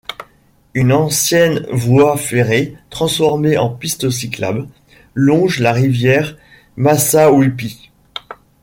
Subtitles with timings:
[0.73, 4.67] Une ancienne voie ferrée, transformée en piste cyclable,
[5.13, 6.37] longe la rivière
[6.75, 7.91] Massawippi.